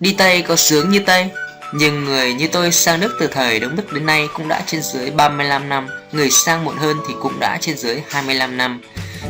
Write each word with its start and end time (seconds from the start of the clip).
Đi 0.00 0.14
Tây 0.18 0.42
có 0.42 0.56
sướng 0.56 0.90
như 0.90 1.00
Tây 1.06 1.30
Nhưng 1.72 2.04
người 2.04 2.34
như 2.34 2.48
tôi 2.52 2.72
sang 2.72 3.00
Đức 3.00 3.16
từ 3.20 3.26
thời 3.26 3.60
Đông 3.60 3.76
Đức 3.76 3.92
đến 3.92 4.06
nay 4.06 4.28
cũng 4.34 4.48
đã 4.48 4.62
trên 4.66 4.82
dưới 4.82 5.10
35 5.10 5.68
năm. 5.68 5.88
Người 6.12 6.30
sang 6.30 6.64
muộn 6.64 6.76
hơn 6.76 6.96
thì 7.08 7.14
cũng 7.20 7.40
đã 7.40 7.58
trên 7.60 7.76
dưới 7.76 8.02
25 8.08 8.56
năm. 8.56 8.80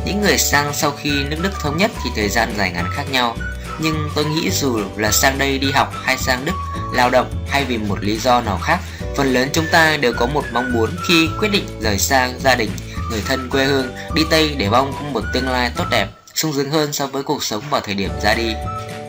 Những 0.05 0.21
người 0.21 0.37
sang 0.37 0.73
sau 0.73 0.91
khi 0.91 1.23
nước 1.23 1.37
Đức 1.41 1.51
thống 1.59 1.77
nhất 1.77 1.91
thì 2.03 2.09
thời 2.15 2.29
gian 2.29 2.53
dài 2.57 2.71
ngắn 2.71 2.85
khác 2.95 3.03
nhau. 3.11 3.37
Nhưng 3.79 4.09
tôi 4.15 4.25
nghĩ 4.25 4.49
dù 4.49 4.79
là 4.97 5.11
sang 5.11 5.37
đây 5.37 5.57
đi 5.57 5.71
học 5.71 5.93
hay 6.03 6.17
sang 6.17 6.45
Đức 6.45 6.55
lao 6.93 7.09
động 7.09 7.45
hay 7.49 7.65
vì 7.65 7.77
một 7.77 8.03
lý 8.03 8.17
do 8.17 8.41
nào 8.41 8.59
khác 8.63 8.79
Phần 9.19 9.33
lớn 9.33 9.49
chúng 9.53 9.65
ta 9.71 9.97
đều 9.97 10.13
có 10.13 10.25
một 10.25 10.43
mong 10.53 10.73
muốn 10.73 10.89
khi 11.07 11.29
quyết 11.39 11.49
định 11.49 11.65
rời 11.81 11.97
xa 11.97 12.29
gia 12.39 12.55
đình, 12.55 12.69
người 13.09 13.21
thân 13.27 13.49
quê 13.49 13.65
hương 13.65 13.87
đi 14.15 14.21
Tây 14.29 14.55
để 14.57 14.69
mong 14.69 15.13
một 15.13 15.23
tương 15.33 15.49
lai 15.49 15.71
tốt 15.75 15.85
đẹp, 15.91 16.07
sung 16.35 16.53
sướng 16.53 16.71
hơn 16.71 16.93
so 16.93 17.07
với 17.07 17.23
cuộc 17.23 17.43
sống 17.43 17.63
vào 17.69 17.81
thời 17.81 17.95
điểm 17.95 18.11
ra 18.23 18.33
đi. 18.33 18.53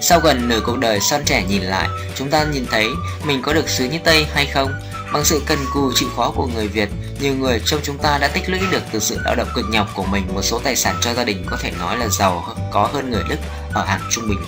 Sau 0.03 0.21
gần 0.21 0.49
nửa 0.49 0.61
cuộc 0.67 0.79
đời 0.79 1.01
son 1.01 1.23
trẻ 1.25 1.45
nhìn 1.49 1.63
lại, 1.63 1.89
chúng 2.17 2.31
ta 2.31 2.45
nhìn 2.45 2.67
thấy 2.71 2.87
mình 3.25 3.43
có 3.43 3.53
được 3.53 3.69
xứ 3.69 3.85
như 3.85 3.99
Tây 4.05 4.27
hay 4.35 4.47
không? 4.47 4.73
Bằng 5.13 5.25
sự 5.25 5.43
cần 5.47 5.59
cù 5.75 5.93
chịu 5.95 6.09
khó 6.17 6.31
của 6.31 6.47
người 6.47 6.69
Việt, 6.69 6.89
nhiều 7.21 7.35
người 7.35 7.61
trong 7.65 7.81
chúng 7.83 7.99
ta 7.99 8.19
đã 8.19 8.29
tích 8.29 8.51
lũy 8.51 8.61
được 8.71 8.83
từ 8.93 8.99
sự 8.99 9.19
lao 9.25 9.35
động 9.35 9.49
cực 9.55 9.65
nhọc 9.71 9.89
của 9.95 10.05
mình 10.05 10.25
một 10.35 10.43
số 10.43 10.59
tài 10.59 10.77
sản 10.77 10.97
cho 11.01 11.15
gia 11.15 11.25
đình 11.25 11.45
có 11.47 11.57
thể 11.57 11.71
nói 11.79 11.99
là 11.99 12.09
giàu 12.09 12.57
có 12.73 12.91
hơn 12.93 13.11
người 13.11 13.23
Đức 13.29 13.39
ở 13.73 13.85
hạng 13.85 14.01
trung 14.11 14.29
bình. 14.29 14.39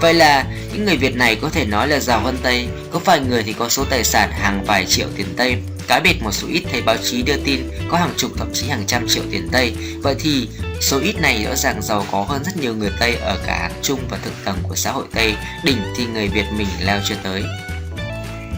Vậy 0.00 0.14
là 0.14 0.46
những 0.72 0.84
người 0.84 0.96
Việt 0.96 1.16
này 1.16 1.36
có 1.36 1.50
thể 1.50 1.64
nói 1.64 1.88
là 1.88 1.98
giàu 1.98 2.20
hơn 2.20 2.36
Tây, 2.42 2.68
có 2.92 2.98
vài 2.98 3.20
người 3.20 3.42
thì 3.42 3.52
có 3.52 3.68
số 3.68 3.84
tài 3.84 4.04
sản 4.04 4.30
hàng 4.32 4.64
vài 4.66 4.86
triệu 4.86 5.06
tiền 5.16 5.34
Tây. 5.36 5.56
cá 5.88 6.00
biệt 6.00 6.22
một 6.22 6.32
số 6.32 6.48
ít 6.50 6.62
thấy 6.72 6.82
báo 6.82 6.96
chí 6.96 7.22
đưa 7.22 7.36
tin 7.36 7.70
có 7.88 7.96
hàng 7.96 8.14
chục 8.16 8.30
thậm 8.38 8.48
chí 8.54 8.68
hàng 8.68 8.84
trăm 8.86 9.08
triệu 9.08 9.22
tiền 9.30 9.48
Tây. 9.52 9.74
Vậy 10.02 10.14
thì 10.18 10.48
số 10.82 11.00
ít 11.00 11.20
này 11.20 11.44
rõ 11.44 11.56
ràng 11.56 11.82
giàu 11.82 12.06
có 12.12 12.22
hơn 12.28 12.44
rất 12.44 12.56
nhiều 12.56 12.74
người 12.74 12.90
Tây 13.00 13.16
ở 13.16 13.38
cả 13.46 13.58
hạng 13.58 13.80
trung 13.82 14.00
và 14.10 14.18
thượng 14.24 14.34
tầng 14.44 14.58
của 14.62 14.76
xã 14.76 14.92
hội 14.92 15.04
Tây. 15.14 15.34
Đỉnh 15.64 15.82
thì 15.96 16.06
người 16.06 16.28
Việt 16.28 16.44
mình 16.56 16.68
leo 16.80 17.00
chưa 17.08 17.16
tới. 17.22 17.44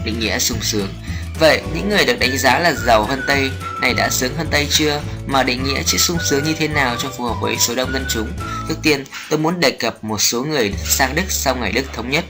Định 0.05 0.19
nghĩa 0.19 0.39
sung 0.39 0.57
sướng 0.61 0.87
Vậy 1.39 1.61
những 1.73 1.89
người 1.89 2.05
được 2.05 2.19
đánh 2.19 2.37
giá 2.37 2.59
là 2.59 2.73
giàu 2.73 3.03
hơn 3.03 3.21
Tây 3.27 3.51
này 3.81 3.93
đã 3.93 4.09
sướng 4.09 4.35
hơn 4.37 4.47
Tây 4.51 4.67
chưa? 4.69 5.01
Mà 5.27 5.43
định 5.43 5.63
nghĩa 5.63 5.83
chữ 5.83 5.97
sung 5.97 6.17
sướng 6.29 6.43
như 6.43 6.53
thế 6.53 6.67
nào 6.67 6.95
cho 6.99 7.09
phù 7.17 7.23
hợp 7.23 7.35
với 7.41 7.57
số 7.57 7.75
đông 7.75 7.93
dân 7.93 8.05
chúng? 8.09 8.27
Trước 8.67 8.75
tiên, 8.83 9.03
tôi 9.29 9.39
muốn 9.39 9.59
đề 9.59 9.71
cập 9.71 10.03
một 10.03 10.21
số 10.21 10.43
người 10.43 10.73
sang 10.83 11.15
Đức 11.15 11.23
sau 11.29 11.55
ngày 11.55 11.71
Đức 11.71 11.85
thống 11.93 12.09
nhất. 12.09 12.25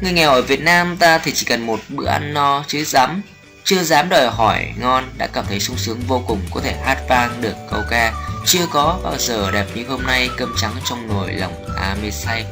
Người 0.00 0.12
nghèo 0.12 0.30
ở 0.30 0.42
Việt 0.42 0.60
Nam 0.60 0.96
ta 0.96 1.18
thì 1.18 1.32
chỉ 1.34 1.46
cần 1.46 1.66
một 1.66 1.80
bữa 1.88 2.06
ăn 2.06 2.34
no 2.34 2.64
chứ 2.68 2.84
dám 2.84 3.22
chưa 3.64 3.82
dám 3.82 4.08
đòi 4.08 4.30
hỏi 4.30 4.72
ngon 4.80 5.04
đã 5.18 5.26
cảm 5.26 5.44
thấy 5.48 5.60
sung 5.60 5.76
sướng 5.76 6.00
vô 6.08 6.24
cùng 6.26 6.40
có 6.54 6.60
thể 6.60 6.76
hát 6.84 6.98
vang 7.08 7.40
được 7.40 7.54
câu 7.70 7.82
ca 7.90 8.12
chưa 8.46 8.66
có 8.72 8.98
bao 9.02 9.16
giờ 9.18 9.50
đẹp 9.50 9.66
như 9.74 9.84
hôm 9.88 10.02
nay 10.02 10.30
cơm 10.36 10.54
trắng 10.60 10.74
trong 10.84 11.08
nồi 11.08 11.32
lòng 11.32 11.64
ta 11.76 11.96
mê 12.02 12.10
say 12.10 12.44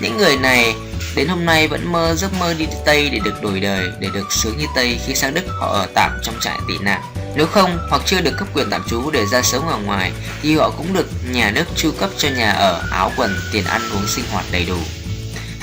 những 0.00 0.16
người 0.16 0.36
này 0.36 0.74
đến 1.16 1.28
hôm 1.28 1.44
nay 1.44 1.68
vẫn 1.68 1.92
mơ 1.92 2.14
giấc 2.14 2.32
mơ 2.40 2.54
đi 2.58 2.66
Tây 2.84 3.10
để 3.10 3.18
được 3.24 3.42
đổi 3.42 3.60
đời, 3.60 3.90
để 4.00 4.08
được 4.14 4.32
sướng 4.32 4.58
như 4.58 4.66
Tây 4.74 5.00
khi 5.06 5.14
sang 5.14 5.34
Đức 5.34 5.44
họ 5.60 5.66
ở 5.66 5.86
tạm 5.94 6.18
trong 6.22 6.34
trại 6.40 6.58
tị 6.68 6.74
nạn. 6.80 7.02
Nếu 7.36 7.46
không 7.46 7.78
hoặc 7.90 8.02
chưa 8.06 8.20
được 8.20 8.34
cấp 8.38 8.48
quyền 8.54 8.70
tạm 8.70 8.82
trú 8.88 9.10
để 9.10 9.26
ra 9.26 9.42
sống 9.42 9.68
ở 9.68 9.78
ngoài 9.78 10.12
thì 10.42 10.56
họ 10.56 10.70
cũng 10.70 10.92
được 10.92 11.06
nhà 11.30 11.50
nước 11.50 11.64
chu 11.76 11.92
cấp 12.00 12.10
cho 12.18 12.28
nhà 12.28 12.50
ở, 12.50 12.82
áo 12.92 13.12
quần, 13.16 13.36
tiền 13.52 13.64
ăn 13.64 13.82
uống 13.92 14.06
sinh 14.06 14.24
hoạt 14.32 14.44
đầy 14.52 14.64
đủ. 14.64 14.78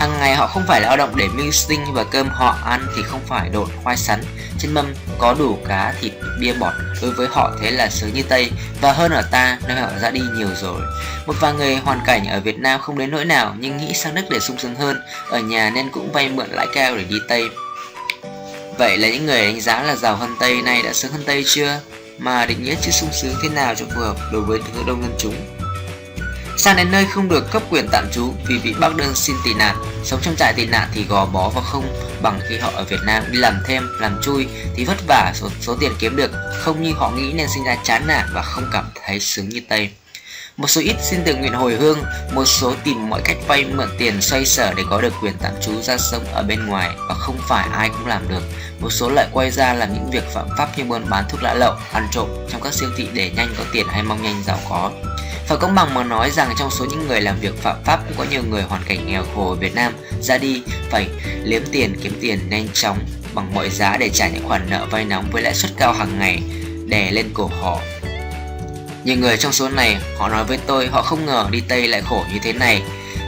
Hàng 0.04 0.20
ngày 0.20 0.36
họ 0.36 0.48
không 0.48 0.64
phải 0.68 0.82
lao 0.82 0.98
động 0.98 1.16
để 1.16 1.28
mưu 1.28 1.52
sinh 1.52 1.94
và 1.94 2.04
cơm 2.04 2.30
họ 2.30 2.58
ăn 2.66 2.88
thì 2.96 3.04
không 3.04 3.22
phải 3.28 3.50
đột 3.50 3.70
khoai 3.84 3.98
sắn. 3.98 4.24
Trên 4.60 4.74
mâm 4.74 4.94
có 5.18 5.36
đủ 5.40 5.58
cá, 5.68 5.94
thịt, 6.02 6.14
bia 6.40 6.54
bọt. 6.54 6.74
Đối 7.02 7.12
với 7.12 7.28
họ 7.32 7.52
thế 7.62 7.72
là 7.72 7.90
sướng 7.90 8.14
như 8.14 8.24
Tây. 8.24 8.52
Và 8.82 8.92
hơn 8.92 9.12
ở 9.12 9.22
ta 9.32 9.58
nơi 9.68 9.82
họ 9.82 9.88
ra 10.02 10.10
đi 10.10 10.22
nhiều 10.36 10.48
rồi. 10.62 10.82
Một 11.28 11.34
vài 11.40 11.54
người 11.54 11.76
hoàn 11.76 12.00
cảnh 12.06 12.28
ở 12.28 12.40
Việt 12.40 12.60
Nam 12.60 12.82
không 12.82 12.98
đến 12.98 13.12
nỗi 13.12 13.26
nào 13.26 13.56
Nhưng 13.60 13.78
nghĩ 13.78 13.94
sang 13.94 14.16
Đức 14.16 14.22
để 14.30 14.40
sung 14.40 14.58
sướng 14.58 14.76
hơn. 14.76 15.02
Ở 15.30 15.40
nhà 15.40 15.70
nên 15.70 15.90
cũng 15.92 16.12
vay 16.12 16.30
mượn 16.30 16.50
lãi 16.50 16.68
cao 16.74 16.96
để 16.98 17.04
đi 17.04 17.18
Tây. 17.28 17.50
Vậy 18.78 18.98
là 18.98 19.10
những 19.10 19.26
người 19.26 19.46
đánh 19.46 19.62
giá 19.62 19.84
là 19.84 19.96
giàu 19.96 20.16
hơn 20.16 20.36
Tây 20.40 20.62
nay 20.62 20.82
đã 20.84 20.94
sướng 20.94 21.12
hơn 21.12 21.24
Tây 21.26 21.44
chưa? 21.48 21.80
Mà 22.18 22.46
định 22.46 22.64
nghĩa 22.64 22.76
chữ 22.82 22.92
sung 22.92 23.10
sướng 23.22 23.36
thế 23.44 23.50
nào 23.50 23.76
cho 23.76 23.86
phù 23.96 24.02
hợp 24.02 24.18
đối 24.32 24.42
với 24.42 24.60
đông 24.88 25.02
dân 25.02 25.16
chúng? 25.20 25.63
Sang 26.58 26.76
đến 26.76 26.92
nơi 26.92 27.06
không 27.06 27.30
được 27.30 27.52
cấp 27.52 27.64
quyền 27.70 27.88
tạm 27.92 28.06
trú 28.14 28.34
vì 28.48 28.60
bị 28.60 28.74
bác 28.80 28.96
đơn 28.96 29.16
xin 29.16 29.36
tị 29.46 29.54
nạn. 29.54 29.76
Sống 30.04 30.20
trong 30.24 30.36
trại 30.36 30.54
tị 30.54 30.66
nạn 30.66 30.88
thì 30.94 31.04
gò 31.04 31.26
bó 31.26 31.50
và 31.50 31.62
không 31.62 31.86
bằng 32.22 32.40
khi 32.50 32.58
họ 32.58 32.72
ở 32.76 32.84
Việt 32.84 33.00
Nam. 33.06 33.24
Đi 33.32 33.40
làm 33.40 33.54
thêm, 33.66 33.88
làm 34.00 34.22
chui 34.22 34.48
thì 34.76 34.86
vất 34.86 34.98
vả 35.08 35.32
số, 35.36 35.50
số 35.62 35.76
tiền 35.76 35.92
kiếm 36.00 36.16
được. 36.16 36.32
Không 36.60 36.84
như 36.84 36.94
họ 36.94 37.10
nghĩ 37.10 37.34
nên 37.34 37.48
sinh 37.54 37.64
ra 37.64 37.78
chán 37.84 38.08
nản 38.08 38.28
và 38.34 38.42
không 38.42 38.70
cảm 38.72 38.86
thấy 39.06 39.20
sướng 39.20 39.50
như 39.50 39.62
Tây 39.70 39.90
một 40.58 40.68
số 40.68 40.82
ít 40.82 40.96
xin 41.02 41.24
tự 41.26 41.36
nguyện 41.36 41.54
hồi 41.54 41.76
hương, 41.76 42.00
một 42.34 42.46
số 42.46 42.74
tìm 42.84 43.10
mọi 43.10 43.22
cách 43.26 43.38
vay 43.48 43.66
mượn 43.66 43.90
tiền 43.98 44.22
xoay 44.22 44.46
sở 44.46 44.74
để 44.74 44.84
có 44.90 45.02
được 45.02 45.14
quyền 45.22 45.34
tạm 45.42 45.54
trú 45.62 45.82
ra 45.82 45.98
sống 45.98 46.26
ở 46.34 46.44
bên 46.44 46.66
ngoài 46.66 46.90
và 47.10 47.16
không 47.16 47.38
phải 47.48 47.68
ai 47.72 47.90
cũng 47.90 48.08
làm 48.08 48.30
được. 48.30 48.44
Một 48.80 48.90
số 48.90 49.10
lại 49.10 49.28
quay 49.32 49.52
ra 49.52 49.74
làm 49.74 49.94
những 49.94 50.12
việc 50.12 50.24
phạm 50.34 50.48
pháp 50.58 50.78
như 50.78 50.84
buôn 50.84 51.10
bán 51.10 51.24
thuốc 51.30 51.44
lá 51.44 51.54
lậu, 51.54 51.74
ăn 51.94 52.08
trộm 52.12 52.30
trong 52.50 52.62
các 52.62 52.74
siêu 52.74 52.90
thị 52.98 53.08
để 53.14 53.32
nhanh 53.36 53.56
có 53.58 53.64
tiền 53.74 53.88
hay 53.90 54.04
mong 54.04 54.24
nhanh 54.24 54.44
giàu 54.44 54.60
có. 54.70 54.92
Phải 55.48 55.58
công 55.58 55.76
bằng 55.76 55.94
mà 55.94 56.04
nói 56.04 56.32
rằng 56.32 56.54
trong 56.60 56.72
số 56.72 56.86
những 56.86 57.08
người 57.08 57.22
làm 57.22 57.40
việc 57.40 57.62
phạm 57.62 57.84
pháp 57.84 58.00
cũng 58.08 58.18
có 58.18 58.26
nhiều 58.32 58.44
người 58.50 58.62
hoàn 58.62 58.84
cảnh 58.84 59.08
nghèo 59.08 59.24
khổ 59.36 59.50
ở 59.50 59.56
Việt 59.56 59.76
Nam 59.76 59.94
ra 60.22 60.38
đi 60.38 60.64
phải 60.90 61.10
liếm 61.44 61.62
tiền 61.72 62.00
kiếm 62.04 62.18
tiền 62.22 62.50
nhanh 62.50 62.68
chóng 62.74 62.98
bằng 63.34 63.54
mọi 63.54 63.70
giá 63.70 63.98
để 63.98 64.10
trả 64.10 64.28
những 64.28 64.48
khoản 64.48 64.70
nợ 64.70 64.88
vay 64.92 65.06
nóng 65.06 65.30
với 65.32 65.42
lãi 65.42 65.54
suất 65.54 65.72
cao 65.78 65.94
hàng 65.94 66.20
ngày 66.20 66.44
đè 66.88 67.12
lên 67.12 67.30
cổ 67.34 67.50
họ. 67.62 67.80
Nhiều 69.04 69.18
người 69.18 69.38
trong 69.38 69.54
số 69.54 69.70
này 69.70 69.98
họ 70.18 70.30
nói 70.30 70.44
với 70.44 70.58
tôi 70.68 70.88
họ 70.88 71.02
không 71.02 71.26
ngờ 71.26 71.48
đi 71.52 71.62
Tây 71.68 71.88
lại 71.88 72.02
khổ 72.02 72.26
như 72.34 72.40
thế 72.44 72.54
này 72.54 72.82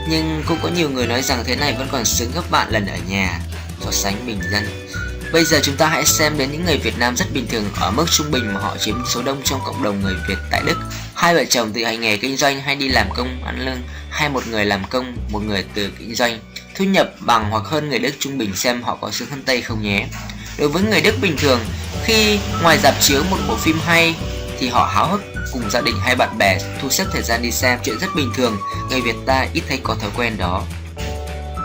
Nhưng 0.08 0.42
cũng 0.48 0.58
có 0.62 0.68
nhiều 0.68 0.90
người 0.90 1.06
nói 1.06 1.22
rằng 1.22 1.44
thế 1.46 1.56
này 1.56 1.74
vẫn 1.78 1.88
còn 1.92 2.04
sướng 2.04 2.30
gấp 2.34 2.50
bạn 2.50 2.70
lần 2.70 2.86
ở 2.86 2.98
nhà 3.08 3.40
So 3.80 3.90
sánh 3.90 4.26
bình 4.26 4.40
dân 4.52 4.86
Bây 5.32 5.44
giờ 5.44 5.60
chúng 5.62 5.76
ta 5.76 5.86
hãy 5.86 6.06
xem 6.06 6.38
đến 6.38 6.52
những 6.52 6.64
người 6.64 6.78
Việt 6.78 6.98
Nam 6.98 7.16
rất 7.16 7.24
bình 7.34 7.46
thường 7.50 7.64
ở 7.80 7.90
mức 7.90 8.06
trung 8.10 8.30
bình 8.30 8.54
mà 8.54 8.60
họ 8.60 8.76
chiếm 8.76 8.94
số 9.08 9.22
đông 9.22 9.42
trong 9.44 9.60
cộng 9.64 9.82
đồng 9.82 10.00
người 10.00 10.14
Việt 10.28 10.38
tại 10.50 10.62
Đức. 10.66 10.78
Hai 11.14 11.34
vợ 11.34 11.44
chồng 11.44 11.72
tự 11.72 11.84
hành 11.84 12.00
nghề 12.00 12.16
kinh 12.16 12.36
doanh 12.36 12.60
hay 12.60 12.76
đi 12.76 12.88
làm 12.88 13.06
công 13.16 13.44
ăn 13.44 13.66
lương, 13.66 13.82
hay 14.10 14.28
một 14.28 14.46
người 14.46 14.64
làm 14.64 14.84
công, 14.90 15.16
một 15.30 15.42
người 15.42 15.64
từ 15.74 15.90
kinh 15.98 16.14
doanh. 16.14 16.38
Thu 16.74 16.84
nhập 16.84 17.10
bằng 17.20 17.50
hoặc 17.50 17.64
hơn 17.64 17.88
người 17.88 17.98
Đức 17.98 18.12
trung 18.18 18.38
bình 18.38 18.56
xem 18.56 18.82
họ 18.82 18.98
có 19.00 19.10
sướng 19.10 19.30
hơn 19.30 19.42
Tây 19.46 19.60
không 19.60 19.82
nhé. 19.82 20.06
Đối 20.58 20.68
với 20.68 20.82
người 20.82 21.00
Đức 21.00 21.14
bình 21.20 21.36
thường, 21.38 21.60
khi 22.04 22.38
ngoài 22.62 22.78
dạp 22.82 22.94
chiếu 23.00 23.22
một 23.30 23.38
bộ 23.48 23.56
phim 23.56 23.78
hay 23.86 24.14
thì 24.58 24.68
họ 24.68 24.90
háo 24.94 25.08
hức 25.08 25.35
cùng 25.52 25.70
gia 25.70 25.80
đình 25.80 25.94
hay 26.00 26.16
bạn 26.16 26.38
bè 26.38 26.58
thu 26.82 26.90
xếp 26.90 27.04
thời 27.12 27.22
gian 27.22 27.42
đi 27.42 27.50
xem 27.50 27.78
chuyện 27.84 27.98
rất 27.98 28.08
bình 28.16 28.32
thường. 28.34 28.56
Người 28.90 29.00
Việt 29.00 29.16
ta 29.26 29.46
ít 29.52 29.62
thấy 29.68 29.80
có 29.82 29.94
thói 29.94 30.10
quen 30.16 30.36
đó. 30.38 30.62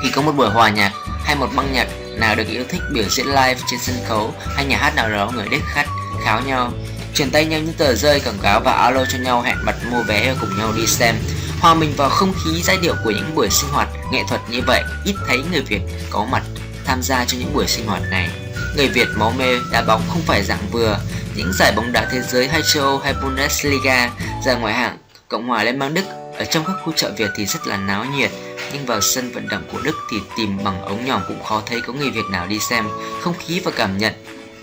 Khi 0.04 0.10
có 0.16 0.22
một 0.22 0.32
buổi 0.32 0.50
hòa 0.50 0.70
nhạc 0.70 0.92
hay 1.24 1.36
một 1.36 1.50
băng 1.56 1.74
nhạc 1.74 1.88
nào 2.16 2.36
được 2.36 2.48
yêu 2.48 2.64
thích 2.70 2.82
biểu 2.94 3.06
diễn 3.10 3.26
live 3.28 3.58
trên 3.68 3.80
sân 3.80 3.96
khấu 4.08 4.34
hay 4.56 4.66
nhà 4.66 4.78
hát 4.78 4.96
nào 4.96 5.10
đó 5.10 5.32
người 5.36 5.48
đếch 5.52 5.64
khách 5.66 5.88
kháo 6.26 6.42
nhau, 6.42 6.72
truyền 7.14 7.32
tay 7.32 7.46
nhau 7.46 7.60
những 7.60 7.74
tờ 7.74 7.96
rơi 7.96 8.20
quảng 8.20 8.40
cáo 8.42 8.60
và 8.60 8.72
alo 8.72 9.06
cho 9.06 9.18
nhau 9.18 9.42
hẹn 9.42 9.58
mặt 9.64 9.76
mua 9.92 10.04
vé 10.04 10.34
và 10.34 10.38
cùng 10.42 10.58
nhau 10.58 10.74
đi 10.78 10.88
xem 10.88 11.16
hòa 11.60 11.74
mình 11.74 11.94
vào 11.98 12.10
không 12.10 12.34
khí 12.34 12.62
giai 12.64 12.78
điệu 12.78 12.96
của 13.04 13.12
những 13.12 13.36
buổi 13.36 13.50
sinh 13.50 13.70
hoạt 13.70 13.90
nghệ 14.12 14.24
thuật 14.30 14.42
như 14.50 14.62
vậy, 14.68 14.84
ít 15.06 15.16
thấy 15.28 15.42
người 15.52 15.62
việt 15.62 15.82
có 16.10 16.26
mặt 16.26 16.44
tham 16.86 17.02
gia 17.02 17.26
cho 17.26 17.38
những 17.38 17.54
buổi 17.54 17.68
sinh 17.68 17.88
hoạt 17.88 18.02
này 18.12 18.30
người 18.76 18.88
việt 18.88 19.08
máu 19.16 19.32
mê 19.38 19.60
đá 19.72 19.82
bóng 19.82 20.02
không 20.10 20.22
phải 20.22 20.44
dạng 20.44 20.68
vừa 20.72 20.98
những 21.36 21.54
giải 21.54 21.74
bóng 21.76 21.92
đá 21.92 22.08
thế 22.12 22.22
giới 22.22 22.48
hay 22.48 22.62
châu 22.74 22.84
Âu 22.84 22.98
hay 22.98 23.14
Bundesliga 23.24 24.12
ra 24.46 24.54
ngoài 24.54 24.74
hạng 24.74 24.98
Cộng 25.28 25.48
hòa 25.48 25.64
Liên 25.64 25.80
bang 25.80 25.94
Đức 25.94 26.04
ở 26.38 26.46
trong 26.46 26.66
các 26.66 26.74
khu 26.84 26.94
chợ 26.96 27.12
Việt 27.18 27.30
thì 27.36 27.46
rất 27.46 27.68
là 27.68 27.78
náo 27.78 28.06
nhiệt 28.06 28.32
nhưng 28.74 28.86
vào 28.86 29.02
sân 29.02 29.32
vận 29.32 29.48
động 29.48 29.64
của 29.72 29.80
Đức 29.84 29.96
thì 30.12 30.18
tìm 30.38 30.58
bằng 30.64 30.82
ống 30.82 31.06
nhòm 31.06 31.22
cũng 31.28 31.44
khó 31.44 31.62
thấy 31.66 31.82
có 31.82 31.94
người 31.94 32.10
Việt 32.10 32.26
nào 32.32 32.48
đi 32.48 32.60
xem. 32.60 32.86
Không 33.22 33.34
khí 33.40 33.60
và 33.60 33.72
cảm 33.76 33.98
nhận 33.98 34.14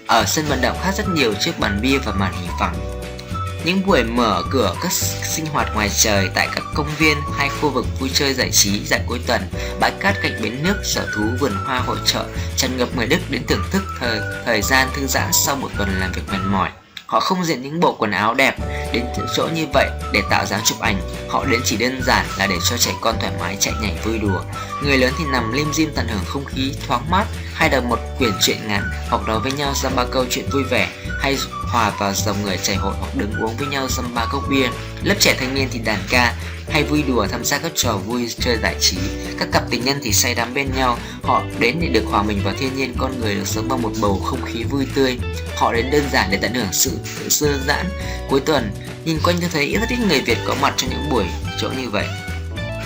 ở 0.07 0.25
sân 0.25 0.45
vận 0.49 0.61
động 0.61 0.77
khác 0.83 0.93
rất 0.97 1.09
nhiều 1.09 1.35
trước 1.41 1.59
bàn 1.59 1.79
bia 1.83 1.99
và 1.99 2.13
màn 2.13 2.33
hình 2.33 2.51
phẳng. 2.61 2.98
Những 3.69 3.87
buổi 3.87 4.05
mở 4.05 4.43
cửa 4.51 4.75
các 4.83 4.93
sinh 4.93 5.47
hoạt 5.47 5.75
ngoài 5.75 5.91
trời 5.97 6.31
tại 6.35 6.49
các 6.55 6.65
công 6.75 6.89
viên 6.99 7.17
hay 7.39 7.49
khu 7.49 7.71
vực 7.71 7.87
vui 8.01 8.11
chơi 8.15 8.35
giải 8.35 8.51
trí 8.51 8.85
dạo 8.85 9.01
cuối 9.07 9.21
tuần, 9.27 9.41
bãi 9.81 9.91
cát 10.01 10.15
cạnh 10.23 10.33
bến 10.43 10.63
nước, 10.63 10.77
sở 10.85 11.07
thú, 11.17 11.23
vườn 11.41 11.53
hoa 11.65 11.79
hội 11.79 11.97
trợ 12.05 12.25
tràn 12.57 12.77
ngập 12.77 12.89
người 12.97 13.07
Đức 13.07 13.19
đến 13.31 13.43
thưởng 13.47 13.63
thức 13.71 13.83
thời 14.01 14.21
thời 14.47 14.63
gian 14.63 14.89
thư 14.95 15.07
giãn 15.07 15.33
sau 15.33 15.57
một 15.57 15.69
tuần 15.79 16.01
làm 16.01 16.13
việc 16.13 16.23
mệt 16.33 16.39
mỏi. 16.47 16.71
Họ 17.07 17.21
không 17.21 17.45
diện 17.45 17.63
những 17.63 17.81
bộ 17.81 17.97
quần 17.99 18.11
áo 18.11 18.35
đẹp 18.35 18.57
đến 18.93 19.05
chỗ 19.37 19.49
như 19.55 19.67
vậy 19.75 19.91
để 20.13 20.23
tạo 20.31 20.47
dáng 20.47 20.61
chụp 20.65 20.81
ảnh 20.81 21.01
Họ 21.29 21.45
đến 21.45 21.61
chỉ 21.65 21.77
đơn 21.77 22.01
giản 22.03 22.27
là 22.39 22.47
để 22.47 22.57
cho 22.71 22.77
trẻ 22.77 22.93
con 23.01 23.15
thoải 23.21 23.33
mái 23.41 23.57
chạy 23.61 23.75
nhảy 23.83 23.97
vui 24.05 24.19
đùa 24.19 24.41
Người 24.85 24.99
lớn 24.99 25.13
thì 25.19 25.25
nằm 25.33 25.53
lim 25.53 25.73
dim 25.73 25.91
tận 25.95 26.09
hưởng 26.09 26.25
không 26.27 26.45
khí 26.45 26.75
thoáng 26.87 27.11
mát 27.11 27.25
Hay 27.55 27.69
đọc 27.69 27.85
một 27.85 27.99
quyển 28.19 28.33
truyện 28.41 28.57
ngắn 28.67 28.83
hoặc 29.09 29.23
nói 29.29 29.41
với 29.41 29.53
nhau 29.53 29.73
ra 29.83 29.91
ba 29.97 30.05
câu 30.11 30.25
chuyện 30.31 30.49
vui 30.53 30.63
vẻ 30.65 30.89
Hay 31.21 31.37
hòa 31.69 31.91
vào 31.99 32.15
dòng 32.15 32.43
người 32.43 32.59
chảy 32.63 32.77
hội 32.77 32.95
hoặc 33.01 33.17
đứng 33.17 33.33
uống 33.43 33.57
với 33.57 33.67
nhau 33.67 33.89
dăm 33.89 34.15
ba 34.15 34.27
cốc 34.33 34.43
bia. 34.51 34.69
Lớp 35.03 35.15
trẻ 35.21 35.37
thanh 35.41 35.55
niên 35.55 35.69
thì 35.73 35.79
đàn 35.79 35.99
ca, 36.11 36.35
hay 36.71 36.85
vui 36.85 37.03
đùa 37.03 37.27
tham 37.27 37.45
gia 37.45 37.59
các 37.59 37.73
trò 37.75 37.97
vui, 37.97 38.29
chơi 38.39 38.59
giải 38.63 38.77
trí. 38.81 38.97
Các 39.39 39.49
cặp 39.53 39.63
tình 39.71 39.85
nhân 39.85 40.01
thì 40.03 40.13
say 40.13 40.35
đắm 40.35 40.55
bên 40.55 40.71
nhau. 40.77 40.99
Họ 41.23 41.43
đến 41.59 41.79
để 41.81 41.89
được 41.89 42.05
hòa 42.11 42.23
mình 42.23 42.41
vào 42.45 42.55
thiên 42.59 42.77
nhiên, 42.77 42.95
con 42.99 43.21
người 43.21 43.35
được 43.35 43.47
sống 43.47 43.69
bằng 43.69 43.83
một 43.83 43.93
bầu 44.01 44.23
không 44.25 44.43
khí 44.45 44.65
vui 44.65 44.87
tươi. 44.95 45.19
Họ 45.57 45.73
đến 45.73 45.91
đơn 45.91 46.09
giản 46.13 46.29
để 46.31 46.39
tận 46.43 46.55
hưởng 46.55 46.73
sự 46.73 46.91
sơ 47.29 47.59
giãn 47.67 47.87
cuối 48.31 48.41
tuần. 48.41 48.71
Nhìn 49.05 49.19
quanh 49.25 49.37
tôi 49.41 49.51
thấy 49.53 49.77
rất 49.81 49.89
ít 49.89 49.99
người 50.09 50.21
việt 50.21 50.39
có 50.47 50.55
mặt 50.61 50.75
trong 50.77 50.91
những 50.91 51.11
buổi 51.11 51.25
chỗ 51.61 51.69
như 51.69 51.89
vậy. 51.89 52.07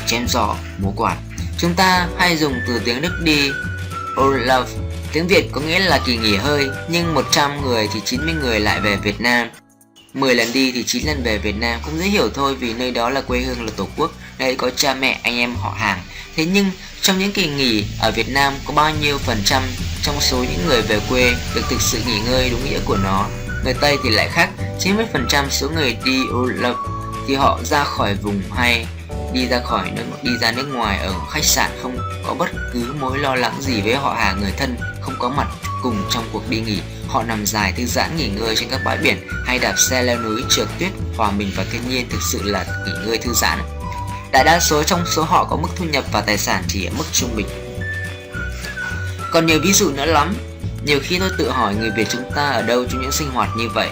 Chém 0.07 0.27
gió, 0.29 0.57
múa 0.79 0.93
quạt. 0.97 1.17
Chúng 1.59 1.75
ta 1.75 2.09
hay 2.19 2.37
dùng 2.37 2.55
từ 2.67 2.81
tiếng 2.85 3.03
đức 3.03 3.21
đi 3.25 3.51
Olaf. 4.17 4.65
Tiếng 5.13 5.27
Việt 5.27 5.49
có 5.53 5.61
nghĩa 5.61 5.79
là 5.79 6.01
kỳ 6.07 6.17
nghỉ 6.17 6.37
hơi, 6.37 6.69
nhưng 6.89 7.15
100 7.15 7.63
người 7.63 7.89
thì 7.95 8.01
90 8.05 8.35
người 8.35 8.61
lại 8.61 8.81
về 8.81 8.97
Việt 8.97 9.21
Nam. 9.21 9.49
10 10.15 10.35
lần 10.35 10.53
đi 10.53 10.73
thì 10.73 10.85
9 10.85 11.07
lần 11.07 11.23
về 11.23 11.39
Việt 11.39 11.57
Nam 11.57 11.81
cũng 11.85 11.99
dễ 11.99 12.05
hiểu 12.05 12.31
thôi 12.35 12.55
vì 12.55 12.75
nơi 12.75 12.91
đó 12.91 13.11
là 13.11 13.21
quê 13.21 13.41
hương 13.41 13.65
là 13.67 13.73
tổ 13.77 13.89
quốc, 13.97 14.13
nơi 14.39 14.57
có 14.57 14.71
cha 14.77 14.95
mẹ, 14.95 15.21
anh 15.23 15.37
em 15.37 15.55
họ 15.55 15.75
hàng. 15.79 15.99
Thế 16.37 16.47
nhưng 16.47 16.71
trong 17.03 17.19
những 17.19 17.33
kỳ 17.33 17.49
nghỉ 17.49 17.85
ở 18.01 18.11
Việt 18.11 18.29
Nam 18.29 18.55
có 18.65 18.73
bao 18.75 18.95
nhiêu 19.01 19.19
phần 19.19 19.43
trăm 19.45 19.63
trong 20.03 20.21
số 20.21 20.37
những 20.37 20.67
người 20.67 20.83
về 20.83 21.01
quê 21.09 21.35
được 21.55 21.63
thực 21.71 21.81
sự 21.81 21.99
nghỉ 22.07 22.21
ngơi 22.21 22.51
đúng 22.51 22.65
nghĩa 22.65 22.79
của 22.85 22.97
nó? 22.97 23.27
Người 23.65 23.75
Tây 23.75 23.97
thì 24.03 24.11
lại 24.11 24.29
khác, 24.29 24.51
90% 24.81 25.49
số 25.51 25.69
người 25.71 25.97
đi 26.05 26.19
Olaf 26.21 26.75
thì 27.29 27.35
họ 27.35 27.61
ra 27.65 27.85
khỏi 27.85 28.15
vùng 28.15 28.43
hay 28.53 28.87
đi 29.33 29.49
ra 29.49 29.61
khỏi 29.61 29.91
nước 29.91 30.03
đi 30.23 30.31
ra 30.41 30.53
nước 30.53 30.69
ngoài 30.75 30.99
ở 30.99 31.15
khách 31.31 31.45
sạn 31.45 31.71
không 31.83 31.97
có 32.27 32.35
bất 32.35 32.51
cứ 32.73 32.95
mối 33.01 33.19
lo 33.19 33.35
lắng 33.35 33.55
gì 33.61 33.81
với 33.81 33.95
họ 33.95 34.15
hàng, 34.19 34.41
người 34.41 34.53
thân 34.57 34.77
không 35.01 35.15
có 35.19 35.29
mặt 35.29 35.47
cùng 35.83 35.97
trong 36.11 36.25
cuộc 36.33 36.51
đi 36.51 36.61
nghỉ. 36.61 36.81
Họ 37.09 37.23
nằm 37.23 37.47
dài 37.47 37.73
thư 37.77 37.85
giãn 37.87 38.17
nghỉ 38.17 38.29
ngơi 38.29 38.57
trên 38.57 38.69
các 38.69 38.81
bãi 38.85 38.99
biển 38.99 39.29
hay 39.47 39.59
đạp 39.59 39.75
xe 39.77 40.03
leo 40.03 40.19
núi 40.19 40.43
trượt 40.49 40.69
tuyết, 40.79 40.93
hòa 41.17 41.31
mình 41.31 41.53
vào 41.57 41.67
thiên 41.73 41.81
nhiên 41.89 42.07
thực 42.11 42.23
sự 42.33 42.43
là 42.43 42.67
nghỉ 42.87 42.93
ngơi 43.07 43.19
thư 43.19 43.33
giãn. 43.35 43.59
Đại 44.33 44.45
đa 44.45 44.61
số 44.61 44.83
trong 44.83 45.05
số 45.07 45.23
họ 45.23 45.45
có 45.45 45.57
mức 45.57 45.69
thu 45.77 45.85
nhập 45.85 46.05
và 46.13 46.21
tài 46.21 46.39
sản 46.39 46.65
chỉ 46.69 46.85
ở 46.85 46.93
mức 46.99 47.05
trung 47.13 47.37
bình. 47.37 47.47
Còn 49.31 49.47
nhiều 49.47 49.59
ví 49.63 49.73
dụ 49.73 49.93
nữa 49.93 50.05
lắm. 50.05 50.35
Nhiều 50.85 51.01
khi 51.03 51.19
tôi 51.19 51.31
tự 51.39 51.51
hỏi 51.51 51.75
người 51.75 51.91
việt 51.97 52.09
chúng 52.11 52.31
ta 52.37 52.51
ở 52.51 52.63
đâu 52.63 52.85
trong 52.85 53.03
những 53.03 53.13
sinh 53.13 53.31
hoạt 53.31 53.49
như 53.57 53.69
vậy? 53.69 53.89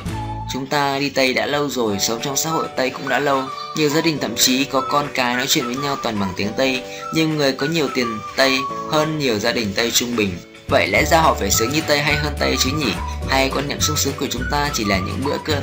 Chúng 0.52 0.66
ta 0.66 0.98
đi 0.98 1.10
Tây 1.10 1.34
đã 1.34 1.46
lâu 1.46 1.68
rồi, 1.68 1.98
sống 1.98 2.20
trong 2.22 2.36
xã 2.36 2.50
hội 2.50 2.66
Tây 2.76 2.90
cũng 2.90 3.08
đã 3.08 3.18
lâu. 3.18 3.42
Nhiều 3.76 3.88
gia 3.88 4.00
đình 4.00 4.18
thậm 4.20 4.36
chí 4.36 4.64
có 4.64 4.80
con 4.80 5.08
cái 5.14 5.36
nói 5.36 5.46
chuyện 5.48 5.66
với 5.66 5.76
nhau 5.76 5.96
toàn 6.02 6.20
bằng 6.20 6.32
tiếng 6.36 6.52
Tây. 6.56 6.82
nhưng 7.14 7.36
người 7.36 7.52
có 7.52 7.66
nhiều 7.66 7.88
tiền 7.94 8.18
Tây 8.36 8.58
hơn 8.90 9.18
nhiều 9.18 9.38
gia 9.38 9.52
đình 9.52 9.72
Tây 9.76 9.90
trung 9.90 10.16
bình. 10.16 10.38
Vậy 10.68 10.88
lẽ 10.88 11.04
ra 11.04 11.20
họ 11.20 11.34
phải 11.34 11.50
sướng 11.50 11.72
như 11.72 11.80
Tây 11.86 11.98
hay 11.98 12.14
hơn 12.14 12.32
Tây 12.40 12.56
chứ 12.58 12.70
nhỉ? 12.78 12.92
Hay 13.28 13.50
quan 13.54 13.68
niệm 13.68 13.80
sung 13.80 13.96
sướng 13.96 14.14
của 14.20 14.26
chúng 14.30 14.42
ta 14.50 14.70
chỉ 14.74 14.84
là 14.84 14.98
những 14.98 15.20
bữa 15.24 15.38
cơm 15.44 15.62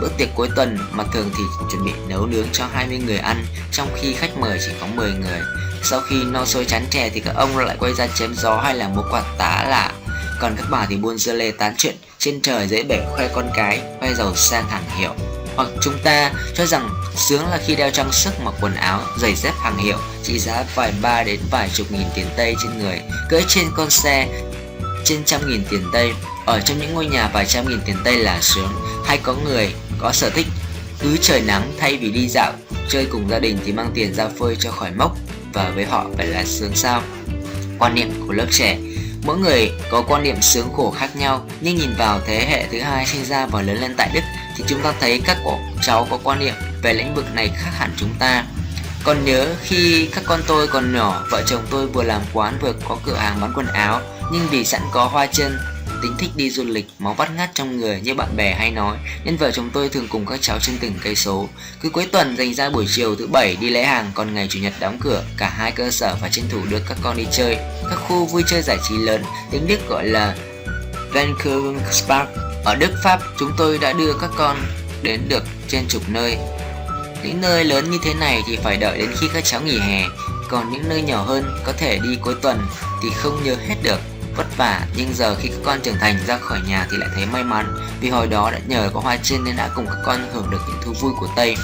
bữa 0.00 0.08
tiệc 0.18 0.28
cuối 0.34 0.48
tuần 0.56 0.78
mà 0.92 1.04
thường 1.12 1.30
thì 1.38 1.44
chuẩn 1.70 1.84
bị 1.84 1.92
nấu 2.08 2.26
nướng 2.26 2.46
cho 2.52 2.66
20 2.72 2.98
người 3.06 3.16
ăn 3.16 3.44
trong 3.72 3.88
khi 3.96 4.14
khách 4.14 4.38
mời 4.38 4.58
chỉ 4.66 4.72
có 4.80 4.86
10 4.86 5.10
người. 5.10 5.40
Sau 5.82 6.00
khi 6.00 6.24
no 6.24 6.44
sôi 6.44 6.64
chán 6.64 6.86
chè 6.90 7.10
thì 7.14 7.20
các 7.20 7.34
ông 7.34 7.58
lại 7.58 7.76
quay 7.80 7.94
ra 7.94 8.06
chém 8.06 8.34
gió 8.34 8.56
hay 8.56 8.74
là 8.74 8.88
múa 8.88 9.02
quạt 9.10 9.24
tá 9.38 9.64
lạ. 9.68 9.92
Còn 10.40 10.54
các 10.56 10.66
bà 10.70 10.86
thì 10.86 10.96
buôn 10.96 11.18
dưa 11.18 11.32
lê 11.32 11.50
tán 11.50 11.74
chuyện 11.78 11.94
trên 12.18 12.40
trời 12.42 12.68
dễ 12.68 12.82
bể 12.82 12.98
khoe 13.10 13.28
con 13.34 13.50
cái, 13.56 13.80
khoe 14.00 14.14
giàu 14.14 14.36
sang 14.36 14.68
hàng 14.68 14.84
hiệu. 14.98 15.14
Hoặc 15.56 15.68
chúng 15.82 15.98
ta 16.04 16.32
cho 16.54 16.66
rằng 16.66 16.90
sướng 17.16 17.46
là 17.50 17.60
khi 17.66 17.74
đeo 17.74 17.90
trang 17.90 18.12
sức 18.12 18.40
mặc 18.44 18.54
quần 18.60 18.74
áo, 18.74 19.00
giày 19.18 19.34
dép 19.34 19.54
hàng 19.60 19.78
hiệu 19.78 19.98
trị 20.22 20.38
giá 20.38 20.64
vài 20.74 20.92
ba 21.02 21.22
đến 21.22 21.40
vài 21.50 21.70
chục 21.74 21.92
nghìn 21.92 22.06
tiền 22.14 22.26
Tây 22.36 22.56
trên 22.62 22.78
người, 22.78 23.00
cưỡi 23.30 23.42
trên 23.48 23.64
con 23.76 23.90
xe 23.90 24.28
trên 25.04 25.24
trăm 25.24 25.50
nghìn 25.50 25.64
tiền 25.70 25.84
Tây, 25.92 26.12
ở 26.46 26.60
trong 26.60 26.78
những 26.78 26.94
ngôi 26.94 27.06
nhà 27.06 27.30
vài 27.32 27.46
trăm 27.46 27.68
nghìn 27.68 27.80
tiền 27.86 27.96
Tây 28.04 28.18
là 28.18 28.38
sướng, 28.42 28.72
hay 29.06 29.18
có 29.22 29.34
người 29.44 29.74
có 29.98 30.12
sở 30.12 30.30
thích 30.30 30.46
cứ 31.00 31.16
trời 31.22 31.40
nắng 31.40 31.72
thay 31.78 31.96
vì 31.96 32.10
đi 32.10 32.28
dạo, 32.28 32.52
chơi 32.88 33.06
cùng 33.10 33.28
gia 33.30 33.38
đình 33.38 33.58
thì 33.64 33.72
mang 33.72 33.90
tiền 33.94 34.14
ra 34.14 34.28
phơi 34.38 34.56
cho 34.60 34.70
khỏi 34.70 34.90
mốc 34.90 35.16
và 35.52 35.70
với 35.74 35.84
họ 35.84 36.06
phải 36.16 36.26
là 36.26 36.44
sướng 36.44 36.74
sao. 36.74 37.02
Quan 37.78 37.94
niệm 37.94 38.26
của 38.26 38.32
lớp 38.32 38.46
trẻ 38.50 38.78
Mỗi 39.24 39.38
người 39.38 39.72
có 39.90 40.04
quan 40.08 40.22
niệm 40.22 40.42
sướng 40.42 40.72
khổ 40.72 40.94
khác 40.98 41.16
nhau, 41.16 41.44
nhưng 41.60 41.76
nhìn 41.76 41.94
vào 41.98 42.20
thế 42.26 42.46
hệ 42.50 42.66
thứ 42.72 42.80
hai 42.80 43.06
sinh 43.06 43.24
ra 43.24 43.46
và 43.46 43.62
lớn 43.62 43.76
lên 43.80 43.94
tại 43.96 44.10
Đức 44.14 44.20
thì 44.56 44.64
chúng 44.66 44.80
ta 44.80 44.92
thấy 45.00 45.22
các 45.26 45.36
cháu 45.82 46.06
có 46.10 46.18
quan 46.24 46.38
niệm 46.38 46.54
về 46.82 46.92
lĩnh 46.92 47.14
vực 47.14 47.34
này 47.34 47.50
khác 47.56 47.70
hẳn 47.78 47.90
chúng 47.96 48.14
ta. 48.18 48.44
Còn 49.04 49.24
nhớ 49.24 49.46
khi 49.62 50.08
các 50.14 50.24
con 50.26 50.40
tôi 50.46 50.66
còn 50.66 50.92
nhỏ, 50.92 51.24
vợ 51.30 51.42
chồng 51.46 51.62
tôi 51.70 51.86
vừa 51.86 52.02
làm 52.02 52.22
quán 52.32 52.58
vừa 52.60 52.72
có 52.88 52.96
cửa 53.06 53.16
hàng 53.16 53.40
bán 53.40 53.52
quần 53.56 53.66
áo, 53.66 54.00
nhưng 54.32 54.48
vì 54.50 54.64
sẵn 54.64 54.80
có 54.92 55.04
hoa 55.04 55.26
chân 55.26 55.58
tính 56.04 56.14
thích 56.18 56.30
đi 56.36 56.50
du 56.50 56.64
lịch, 56.64 56.86
máu 56.98 57.14
vắt 57.14 57.30
ngát 57.36 57.50
trong 57.54 57.80
người 57.80 58.00
như 58.00 58.14
bạn 58.14 58.36
bè 58.36 58.54
hay 58.54 58.70
nói, 58.70 58.96
nên 59.24 59.36
vợ 59.36 59.50
chồng 59.50 59.70
tôi 59.72 59.88
thường 59.88 60.08
cùng 60.08 60.26
các 60.26 60.38
cháu 60.42 60.58
trên 60.62 60.78
từng 60.80 60.94
cây 61.02 61.14
số. 61.14 61.48
Cứ 61.80 61.90
cuối 61.90 62.06
tuần 62.12 62.36
dành 62.36 62.54
ra 62.54 62.70
buổi 62.70 62.86
chiều 62.88 63.16
thứ 63.16 63.26
bảy 63.26 63.56
đi 63.60 63.70
lấy 63.70 63.84
hàng, 63.84 64.10
còn 64.14 64.34
ngày 64.34 64.46
chủ 64.50 64.58
nhật 64.58 64.72
đóng 64.80 64.98
cửa, 65.00 65.24
cả 65.36 65.48
hai 65.48 65.72
cơ 65.72 65.90
sở 65.90 66.16
phải 66.20 66.30
tranh 66.32 66.44
thủ 66.50 66.58
đưa 66.70 66.78
các 66.88 66.98
con 67.02 67.16
đi 67.16 67.26
chơi. 67.32 67.56
Các 67.90 67.96
khu 67.96 68.26
vui 68.26 68.42
chơi 68.46 68.62
giải 68.62 68.76
trí 68.88 68.98
lớn, 68.98 69.22
tiếng 69.50 69.66
Đức 69.66 69.88
gọi 69.88 70.06
là 70.06 70.36
Vancouver 71.12 72.08
Park. 72.08 72.28
Ở 72.64 72.74
Đức 72.74 72.92
Pháp, 73.02 73.20
chúng 73.38 73.50
tôi 73.58 73.78
đã 73.78 73.92
đưa 73.92 74.12
các 74.20 74.30
con 74.36 74.56
đến 75.02 75.20
được 75.28 75.44
trên 75.68 75.84
chục 75.88 76.02
nơi. 76.08 76.36
Những 77.24 77.40
nơi 77.40 77.64
lớn 77.64 77.90
như 77.90 77.98
thế 78.04 78.14
này 78.14 78.42
thì 78.46 78.56
phải 78.56 78.76
đợi 78.76 78.98
đến 78.98 79.10
khi 79.20 79.26
các 79.34 79.44
cháu 79.44 79.60
nghỉ 79.62 79.78
hè, 79.78 80.04
còn 80.48 80.72
những 80.72 80.88
nơi 80.88 81.02
nhỏ 81.02 81.22
hơn 81.22 81.44
có 81.64 81.72
thể 81.72 81.98
đi 81.98 82.16
cuối 82.20 82.34
tuần 82.42 82.66
thì 83.02 83.08
không 83.16 83.44
nhớ 83.44 83.56
hết 83.68 83.74
được 83.82 84.00
vất 84.36 84.56
vả 84.56 84.80
nhưng 84.96 85.14
giờ 85.14 85.34
khi 85.34 85.48
các 85.48 85.60
con 85.64 85.80
trưởng 85.80 85.98
thành 86.00 86.18
ra 86.26 86.38
khỏi 86.38 86.58
nhà 86.68 86.86
thì 86.90 86.96
lại 86.96 87.08
thấy 87.14 87.26
may 87.26 87.44
mắn 87.44 87.76
vì 88.00 88.08
hồi 88.08 88.26
đó 88.26 88.50
đã 88.50 88.58
nhờ 88.66 88.90
có 88.94 89.00
hoa 89.00 89.16
trên 89.22 89.44
nên 89.44 89.56
đã 89.56 89.70
cùng 89.76 89.86
các 89.86 89.98
con 90.04 90.20
hưởng 90.32 90.50
được 90.50 90.60
những 90.68 90.82
thú 90.84 90.92
vui 91.00 91.12
của 91.20 91.28
Tây. 91.36 91.56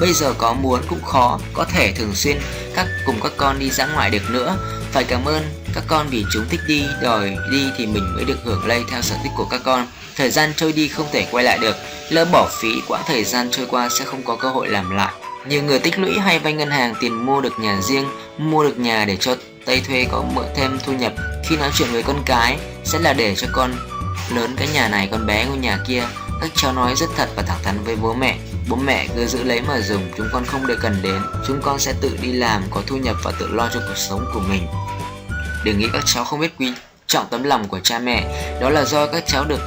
Bây 0.00 0.12
giờ 0.12 0.34
có 0.38 0.52
muốn 0.52 0.80
cũng 0.88 1.04
khó, 1.04 1.38
có 1.54 1.64
thể 1.64 1.92
thường 1.92 2.14
xuyên 2.14 2.38
các 2.74 2.86
cùng 3.06 3.20
các 3.22 3.32
con 3.36 3.58
đi 3.58 3.70
ra 3.70 3.86
ngoài 3.86 4.10
được 4.10 4.30
nữa. 4.30 4.56
Phải 4.92 5.04
cảm 5.04 5.24
ơn 5.24 5.42
các 5.74 5.84
con 5.86 6.06
vì 6.10 6.24
chúng 6.32 6.44
thích 6.48 6.60
đi, 6.66 6.84
đòi 7.02 7.36
đi 7.50 7.70
thì 7.76 7.86
mình 7.86 8.14
mới 8.14 8.24
được 8.24 8.38
hưởng 8.44 8.66
lây 8.66 8.82
theo 8.90 9.02
sở 9.02 9.16
thích 9.22 9.32
của 9.36 9.46
các 9.50 9.60
con. 9.64 9.86
Thời 10.16 10.30
gian 10.30 10.52
trôi 10.56 10.72
đi 10.72 10.88
không 10.88 11.06
thể 11.12 11.26
quay 11.30 11.44
lại 11.44 11.58
được, 11.58 11.76
lỡ 12.10 12.24
bỏ 12.32 12.48
phí 12.60 12.68
quãng 12.88 13.02
thời 13.06 13.24
gian 13.24 13.48
trôi 13.50 13.66
qua 13.66 13.88
sẽ 13.88 14.04
không 14.04 14.22
có 14.22 14.36
cơ 14.36 14.48
hội 14.48 14.68
làm 14.68 14.90
lại. 14.90 15.12
Nhiều 15.46 15.62
người 15.62 15.78
tích 15.78 15.98
lũy 15.98 16.18
hay 16.18 16.38
vay 16.38 16.52
ngân 16.52 16.70
hàng 16.70 16.94
tiền 17.00 17.26
mua 17.26 17.40
được 17.40 17.58
nhà 17.58 17.80
riêng, 17.82 18.04
mua 18.38 18.64
được 18.64 18.78
nhà 18.78 19.04
để 19.04 19.16
cho 19.16 19.36
Tây 19.66 19.82
thuê 19.86 20.06
có 20.10 20.24
mượn 20.34 20.44
thêm 20.56 20.78
thu 20.86 20.92
nhập. 20.92 21.12
Khi 21.44 21.56
nói 21.56 21.70
chuyện 21.74 21.88
với 21.92 22.02
con 22.02 22.22
cái, 22.26 22.58
sẽ 22.84 22.98
là 22.98 23.12
để 23.12 23.34
cho 23.36 23.46
con 23.52 23.72
lớn 24.34 24.54
cái 24.56 24.68
nhà 24.74 24.88
này, 24.88 25.08
con 25.10 25.26
bé 25.26 25.44
ngôi 25.44 25.58
nhà 25.58 25.78
kia. 25.88 26.02
Các 26.40 26.50
cháu 26.56 26.72
nói 26.72 26.94
rất 26.96 27.06
thật 27.16 27.28
và 27.36 27.42
thẳng 27.42 27.62
thắn 27.62 27.84
với 27.84 27.96
bố 27.96 28.14
mẹ. 28.14 28.38
Bố 28.68 28.76
mẹ 28.76 29.06
cứ 29.16 29.26
giữ 29.26 29.42
lấy 29.44 29.60
mà 29.60 29.80
dùng, 29.80 30.02
chúng 30.16 30.28
con 30.32 30.44
không 30.44 30.66
để 30.66 30.74
cần 30.82 31.00
đến. 31.02 31.22
Chúng 31.46 31.60
con 31.62 31.78
sẽ 31.78 31.92
tự 32.00 32.18
đi 32.22 32.32
làm, 32.32 32.62
có 32.70 32.82
thu 32.86 32.96
nhập 32.96 33.16
và 33.22 33.32
tự 33.38 33.48
lo 33.48 33.68
cho 33.74 33.80
cuộc 33.88 33.96
sống 33.96 34.24
của 34.34 34.40
mình. 34.40 34.66
Đừng 35.64 35.78
nghĩ 35.78 35.86
các 35.92 36.02
cháu 36.06 36.24
không 36.24 36.40
biết 36.40 36.54
quý 36.58 36.72
trọng 37.06 37.26
tấm 37.30 37.42
lòng 37.42 37.68
của 37.68 37.80
cha 37.80 37.98
mẹ. 37.98 38.24
Đó 38.60 38.70
là 38.70 38.84
do 38.84 39.06
các 39.06 39.24
cháu 39.26 39.44
được 39.44 39.60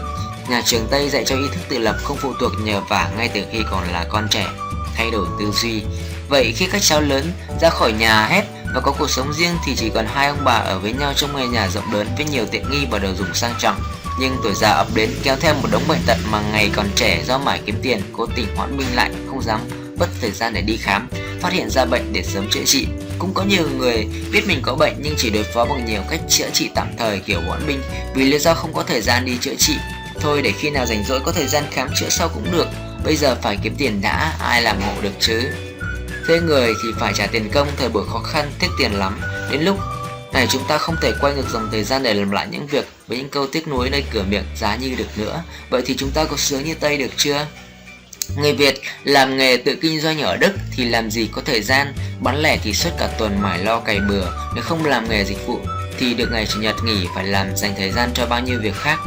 nhà 0.50 0.62
trường 0.66 0.88
tây 0.92 1.10
dạy 1.10 1.24
cho 1.25 1.36
ý 1.36 1.44
thức 1.54 1.62
tự 1.69 1.78
lập, 1.78 1.95
không 2.04 2.18
phụ 2.18 2.34
thuộc 2.40 2.51
nhờ 2.62 2.81
vả 2.81 3.10
ngay 3.18 3.30
từ 3.34 3.42
khi 3.51 3.60
còn 3.72 3.92
là 3.92 4.06
con 4.10 4.28
trẻ, 4.30 4.48
thay 4.95 5.12
đổi 5.12 5.28
tư 5.40 5.51
duy. 5.51 5.81
Vậy 6.30 6.54
khi 6.57 6.68
các 6.72 6.81
cháu 6.81 7.01
lớn 7.01 7.31
ra 7.62 7.69
khỏi 7.69 7.92
nhà 7.92 8.28
hết 8.28 8.44
và 8.73 8.81
có 8.81 8.92
cuộc 8.92 9.09
sống 9.09 9.33
riêng 9.33 9.56
thì 9.65 9.75
chỉ 9.75 9.89
còn 9.89 10.06
hai 10.06 10.27
ông 10.27 10.44
bà 10.44 10.53
ở 10.53 10.80
với 10.80 10.94
nhau 10.94 11.13
trong 11.15 11.33
ngôi 11.33 11.47
nhà 11.47 11.68
rộng 11.68 11.94
lớn 11.94 12.07
với 12.18 12.25
nhiều 12.25 12.45
tiện 12.51 12.71
nghi 12.71 12.85
và 12.92 12.99
đồ 12.99 13.13
dùng 13.13 13.33
sang 13.33 13.53
trọng. 13.59 13.81
Nhưng 14.19 14.37
tuổi 14.44 14.53
già 14.56 14.69
ập 14.69 14.87
đến 14.95 15.09
kéo 15.23 15.35
theo 15.39 15.53
một 15.53 15.68
đống 15.71 15.83
bệnh 15.87 15.99
tật 16.06 16.18
mà 16.31 16.42
ngày 16.51 16.71
còn 16.75 16.87
trẻ 16.95 17.23
do 17.27 17.37
mải 17.37 17.61
kiếm 17.65 17.75
tiền, 17.81 18.01
cố 18.13 18.25
tình 18.35 18.56
hoãn 18.56 18.77
binh 18.77 18.95
lại, 18.95 19.11
không 19.30 19.42
dám 19.44 19.59
mất 19.97 20.07
thời 20.21 20.31
gian 20.31 20.53
để 20.53 20.61
đi 20.61 20.77
khám, 20.77 21.09
phát 21.42 21.53
hiện 21.53 21.69
ra 21.69 21.85
bệnh 21.85 22.13
để 22.13 22.23
sớm 22.23 22.49
chữa 22.51 22.63
trị. 22.65 22.87
Cũng 23.19 23.33
có 23.33 23.44
nhiều 23.44 23.69
người 23.77 24.07
biết 24.31 24.47
mình 24.47 24.59
có 24.61 24.75
bệnh 24.75 24.95
nhưng 24.99 25.15
chỉ 25.18 25.30
đối 25.30 25.44
phó 25.44 25.65
bằng 25.65 25.85
nhiều 25.85 26.01
cách 26.09 26.21
chữa 26.30 26.49
trị 26.53 26.69
tạm 26.75 26.87
thời 26.97 27.19
kiểu 27.19 27.42
hoãn 27.42 27.68
binh 27.68 27.81
vì 28.15 28.23
lý 28.23 28.39
do 28.39 28.53
không 28.53 28.73
có 28.73 28.83
thời 28.83 29.01
gian 29.01 29.25
đi 29.25 29.37
chữa 29.42 29.56
trị. 29.57 29.73
Thôi 30.21 30.42
để 30.42 30.51
khi 30.51 30.69
nào 30.69 30.85
rảnh 30.85 31.03
rỗi 31.03 31.19
có 31.19 31.31
thời 31.31 31.47
gian 31.47 31.63
khám 31.71 31.89
chữa 31.99 32.09
sau 32.09 32.30
cũng 32.30 32.51
được, 32.51 32.68
bây 33.06 33.15
giờ 33.15 33.35
phải 33.42 33.57
kiếm 33.63 33.75
tiền 33.77 34.01
đã, 34.01 34.35
ai 34.39 34.61
làm 34.61 34.80
ngộ 34.80 35.01
được 35.01 35.13
chứ. 35.19 35.51
Thuê 36.27 36.39
người 36.39 36.73
thì 36.83 36.89
phải 36.99 37.13
trả 37.15 37.27
tiền 37.27 37.49
công, 37.53 37.68
thời 37.77 37.89
buổi 37.89 38.03
khó 38.11 38.19
khăn, 38.19 38.51
tiếc 38.59 38.68
tiền 38.80 38.92
lắm. 38.92 39.19
Đến 39.51 39.61
lúc 39.61 39.77
này 40.33 40.47
chúng 40.49 40.68
ta 40.68 40.77
không 40.77 40.95
thể 41.01 41.13
quay 41.21 41.33
ngược 41.33 41.49
dòng 41.49 41.69
thời 41.71 41.83
gian 41.83 42.03
để 42.03 42.13
làm 42.13 42.31
lại 42.31 42.47
những 42.51 42.68
việc 42.68 42.85
với 43.07 43.18
những 43.18 43.30
câu 43.30 43.47
tiếc 43.47 43.68
nuối 43.68 43.89
nơi 43.89 44.03
cửa 44.13 44.23
miệng 44.30 44.45
giá 44.56 44.75
như 44.75 44.95
được 44.97 45.18
nữa. 45.18 45.44
Vậy 45.69 45.81
thì 45.85 45.95
chúng 45.97 46.11
ta 46.11 46.25
có 46.25 46.37
sướng 46.37 46.63
như 46.63 46.73
Tây 46.73 46.97
được 46.97 47.11
chưa? 47.18 47.45
Người 48.37 48.53
Việt 48.53 48.81
làm 49.03 49.37
nghề 49.37 49.57
tự 49.57 49.75
kinh 49.81 50.01
doanh 50.01 50.21
ở 50.21 50.37
Đức 50.37 50.51
thì 50.75 50.85
làm 50.85 51.11
gì 51.11 51.30
có 51.31 51.42
thời 51.45 51.61
gian? 51.61 51.94
Bán 52.19 52.37
lẻ 52.42 52.57
thì 52.63 52.73
suốt 52.73 52.89
cả 52.99 53.07
tuần 53.18 53.42
mải 53.42 53.59
lo 53.59 53.80
cày 53.80 53.99
bừa. 53.99 54.25
Nếu 54.56 54.63
không 54.63 54.85
làm 54.85 55.09
nghề 55.09 55.25
dịch 55.25 55.47
vụ 55.47 55.59
thì 55.99 56.13
được 56.13 56.31
ngày 56.31 56.45
Chủ 56.45 56.59
nhật 56.59 56.75
nghỉ 56.83 57.07
phải 57.15 57.27
làm 57.27 57.56
dành 57.56 57.73
thời 57.77 57.92
gian 57.92 58.09
cho 58.13 58.25
bao 58.25 58.42
nhiêu 58.42 58.59
việc 58.61 58.75
khác. 58.75 58.99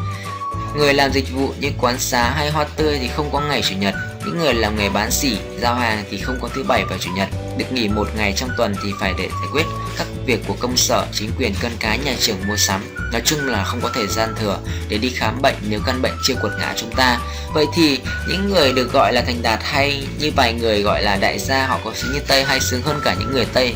Người 0.76 0.94
làm 0.94 1.12
dịch 1.12 1.32
vụ 1.32 1.54
như 1.60 1.70
quán 1.78 1.98
xá 1.98 2.30
hay 2.30 2.50
hoa 2.50 2.64
tươi 2.76 2.98
thì 2.98 3.08
không 3.08 3.30
có 3.32 3.40
ngày 3.40 3.62
Chủ 3.62 3.76
nhật 3.76 3.94
những 4.26 4.38
người 4.38 4.54
làm 4.54 4.76
nghề 4.76 4.88
bán 4.88 5.10
xỉ, 5.10 5.38
giao 5.60 5.74
hàng 5.74 6.04
thì 6.10 6.18
không 6.18 6.38
có 6.42 6.48
thứ 6.54 6.62
bảy 6.62 6.84
và 6.84 6.96
chủ 7.00 7.10
nhật, 7.16 7.28
được 7.56 7.72
nghỉ 7.72 7.88
một 7.88 8.08
ngày 8.16 8.34
trong 8.36 8.50
tuần 8.56 8.74
thì 8.82 8.92
phải 9.00 9.14
để 9.18 9.28
giải 9.28 9.48
quyết 9.52 9.66
các 9.98 10.06
việc 10.26 10.40
của 10.46 10.54
công 10.60 10.76
sở, 10.76 11.06
chính 11.12 11.30
quyền, 11.38 11.54
cân 11.60 11.72
cái, 11.80 11.98
nhà 11.98 12.14
trường 12.20 12.36
mua 12.48 12.56
sắm. 12.56 12.96
Nói 13.12 13.22
chung 13.24 13.46
là 13.46 13.64
không 13.64 13.80
có 13.80 13.90
thời 13.94 14.06
gian 14.06 14.34
thừa 14.40 14.58
để 14.88 14.98
đi 14.98 15.10
khám 15.10 15.42
bệnh 15.42 15.54
nếu 15.68 15.80
căn 15.86 16.02
bệnh 16.02 16.12
chưa 16.24 16.34
quật 16.34 16.52
ngã 16.58 16.74
chúng 16.76 16.90
ta. 16.96 17.20
Vậy 17.54 17.66
thì 17.74 18.00
những 18.28 18.48
người 18.48 18.72
được 18.72 18.92
gọi 18.92 19.12
là 19.12 19.22
thành 19.22 19.42
đạt 19.42 19.60
hay 19.62 20.06
như 20.18 20.30
vài 20.36 20.52
người 20.52 20.82
gọi 20.82 21.02
là 21.02 21.16
đại 21.16 21.38
gia 21.38 21.66
họ 21.66 21.78
có 21.84 21.92
sướng 21.94 22.12
như 22.12 22.20
Tây 22.28 22.44
hay 22.44 22.60
sướng 22.60 22.82
hơn 22.82 23.00
cả 23.04 23.14
những 23.18 23.32
người 23.32 23.46
Tây 23.52 23.74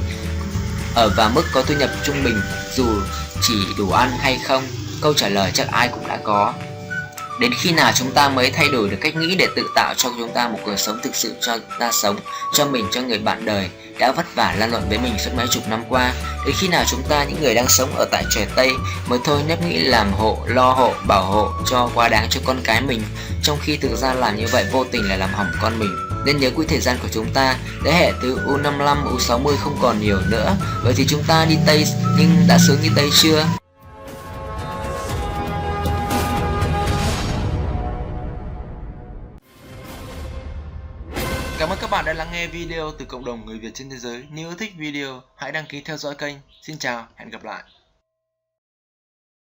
ở 0.95 1.11
và 1.17 1.29
mức 1.29 1.45
có 1.53 1.63
thu 1.63 1.75
nhập 1.75 1.91
trung 2.05 2.25
bình 2.25 2.41
dù 2.77 2.87
chỉ 3.43 3.55
đủ 3.79 3.91
ăn 3.91 4.11
hay 4.19 4.39
không? 4.47 4.63
Câu 5.03 5.15
trả 5.15 5.29
lời 5.29 5.51
chắc 5.55 5.69
ai 5.69 5.89
cũng 5.89 6.09
đã 6.09 6.19
có. 6.25 6.55
Đến 7.41 7.53
khi 7.55 7.73
nào 7.73 7.93
chúng 7.95 8.11
ta 8.11 8.29
mới 8.29 8.51
thay 8.51 8.69
đổi 8.69 8.89
được 8.89 8.97
cách 9.01 9.17
nghĩ 9.17 9.35
để 9.35 9.49
tự 9.57 9.71
tạo 9.75 9.95
cho 9.97 10.11
chúng 10.19 10.33
ta 10.35 10.49
một 10.49 10.59
cuộc 10.65 10.77
sống 10.77 11.01
thực 11.03 11.15
sự 11.15 11.35
cho 11.41 11.59
ta 11.79 11.93
sống, 11.93 12.17
cho 12.53 12.67
mình, 12.67 12.87
cho 12.93 13.01
người 13.01 13.19
bạn 13.19 13.45
đời. 13.45 13.71
đã 13.99 14.13
vất 14.13 14.35
vả 14.35 14.55
lan 14.59 14.73
lộn 14.73 14.83
với 14.89 14.99
mình 14.99 15.13
suốt 15.19 15.31
mấy 15.37 15.47
chục 15.47 15.69
năm 15.69 15.85
qua. 15.89 16.13
Đến 16.47 16.55
khi 16.59 16.69
nào 16.69 16.85
chúng 16.91 17.03
ta 17.09 17.25
những 17.25 17.43
người 17.43 17.55
đang 17.55 17.69
sống 17.69 17.97
ở 17.97 18.05
tại 18.11 18.25
trời 18.35 18.47
Tây 18.55 18.73
mới 19.07 19.19
thôi 19.25 19.41
nếp 19.49 19.65
nghĩ 19.65 19.79
làm 19.79 20.13
hộ, 20.13 20.39
lo 20.47 20.73
hộ, 20.73 20.95
bảo 21.07 21.25
hộ 21.25 21.53
cho 21.67 21.91
quá 21.95 22.09
đáng 22.09 22.27
cho 22.31 22.41
con 22.45 22.61
cái 22.65 22.81
mình, 22.81 23.03
trong 23.43 23.59
khi 23.63 23.77
thực 23.77 23.97
ra 23.97 24.15
làm 24.15 24.37
như 24.37 24.47
vậy 24.53 24.67
vô 24.73 24.85
tình 24.85 25.09
là 25.09 25.17
làm 25.17 25.31
hỏng 25.35 25.51
con 25.63 25.79
mình. 25.79 25.97
Nên 26.27 26.41
nhớ 26.41 26.51
quỹ 26.51 26.67
thời 26.67 26.81
gian 26.81 26.99
của 27.03 27.09
chúng 27.13 27.27
ta, 27.35 27.57
thế 27.85 27.93
hệ 27.93 28.13
từ 28.23 28.39
U55, 28.47 29.17
U60 29.17 29.57
không 29.57 29.79
còn 29.83 30.01
nhiều 30.01 30.19
nữa. 30.29 30.57
Vậy 30.85 30.95
thì 30.97 31.07
chúng 31.09 31.23
ta 31.23 31.45
đi 31.45 31.59
Tây 31.67 31.85
nhưng 32.19 32.31
đã 32.49 32.59
sướng 32.67 32.79
như 32.83 32.91
Tây 32.97 33.11
chưa? 33.23 33.47
Các 41.91 41.97
bạn 41.97 42.05
đã 42.05 42.13
lắng 42.13 42.29
nghe 42.33 42.47
video 42.47 42.93
từ 42.99 43.05
cộng 43.05 43.25
đồng 43.25 43.47
người 43.47 43.59
Việt 43.59 43.71
trên 43.75 43.91
thế 43.91 43.97
giới. 43.97 44.25
Nếu 44.31 44.55
thích 44.55 44.73
video, 44.77 45.23
hãy 45.37 45.53
đăng 45.53 45.67
ký 45.67 45.81
theo 45.81 45.97
dõi 45.97 46.15
kênh. 46.15 46.35
Xin 46.63 46.79
chào, 46.79 47.07
hẹn 47.17 47.31
gặp 47.31 47.45
lại. 47.45 47.63